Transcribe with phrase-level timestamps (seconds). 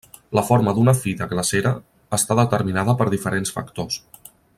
[0.37, 1.73] La forma d'una fi de glacera
[2.19, 4.01] està determinada per diferents factors.